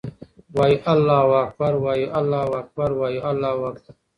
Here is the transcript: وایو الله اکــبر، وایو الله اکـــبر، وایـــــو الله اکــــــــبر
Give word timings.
وایو 0.57 0.83
الله 0.93 1.27
اکــبر، 1.43 1.73
وایو 1.83 2.13
الله 2.19 2.45
اکـــبر، 2.59 2.89
وایـــــو 2.99 3.25
الله 3.31 3.55
اکــــــــبر 3.69 3.93